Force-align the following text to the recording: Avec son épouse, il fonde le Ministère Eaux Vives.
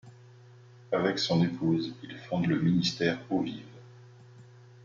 Avec 0.91 1.19
son 1.19 1.43
épouse, 1.45 1.93
il 2.01 2.17
fonde 2.17 2.47
le 2.47 2.59
Ministère 2.59 3.19
Eaux 3.29 3.43
Vives. 3.43 3.61